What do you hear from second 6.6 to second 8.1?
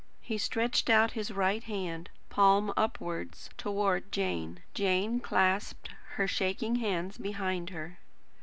hands behind her.